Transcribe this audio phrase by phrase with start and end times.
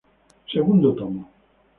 [0.53, 1.21] Segundo tomo.